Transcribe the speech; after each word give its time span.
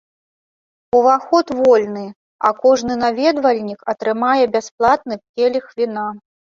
Уваход 0.99 1.47
вольны, 1.59 2.05
а 2.47 2.53
кожны 2.65 2.93
наведвальнік 3.05 3.79
атрымае 3.97 4.37
бясплатны 4.61 5.15
келіх 5.35 5.73
віна. 5.81 6.13